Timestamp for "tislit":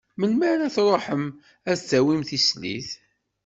2.29-2.89